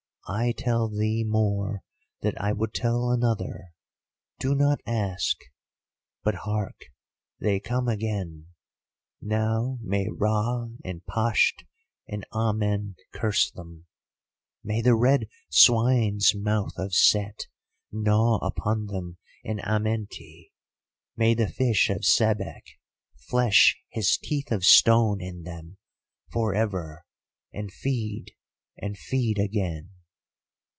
I 0.27 0.53
tell 0.55 0.87
thee 0.87 1.25
more 1.27 1.81
than 2.21 2.35
I 2.37 2.53
would 2.53 2.73
tell 2.73 3.11
another. 3.11 3.73
Do 4.39 4.55
not 4.55 4.79
ask,—but 4.85 6.35
hark! 6.45 6.85
They 7.41 7.59
come 7.59 7.89
again! 7.89 8.45
Now 9.21 9.77
may 9.81 10.07
Ra 10.09 10.69
and 10.85 11.05
Pasht 11.05 11.65
and 12.07 12.25
Amen 12.31 12.95
curse 13.13 13.51
them; 13.51 13.87
may 14.63 14.81
the 14.81 14.95
red 14.95 15.27
swine's 15.49 16.33
mouth 16.33 16.77
of 16.77 16.93
Set 16.93 17.47
gnaw 17.91 18.37
upon 18.37 18.85
them 18.85 19.17
in 19.43 19.59
Amenti; 19.59 20.53
may 21.17 21.33
the 21.33 21.49
Fish 21.49 21.89
of 21.89 22.03
Sebek 22.05 22.61
flesh 23.27 23.75
his 23.89 24.17
teeth 24.17 24.49
of 24.49 24.63
stone 24.63 25.19
in 25.19 25.43
them 25.43 25.77
for 26.31 26.55
ever, 26.55 27.05
and 27.51 27.69
feed 27.73 28.27
and 28.77 28.97
feed 28.97 29.37
again!" 29.37 29.89